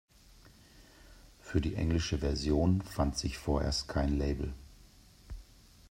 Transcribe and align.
Für 1.41 1.61
die 1.61 1.75
englische 1.75 2.17
Version 2.17 2.81
fand 2.81 3.15
sich 3.19 3.37
vorerst 3.37 3.87
kein 3.87 4.17
Label. 4.17 4.51